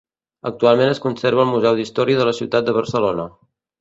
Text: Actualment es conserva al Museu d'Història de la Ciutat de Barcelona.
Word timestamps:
Actualment 0.49 0.93
es 0.93 1.01
conserva 1.03 1.43
al 1.47 1.51
Museu 1.55 1.77
d'Història 1.81 2.21
de 2.23 2.27
la 2.31 2.35
Ciutat 2.39 2.67
de 2.71 2.75
Barcelona. 2.79 3.29